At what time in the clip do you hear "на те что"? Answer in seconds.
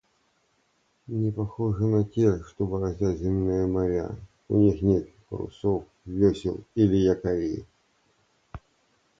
1.83-2.65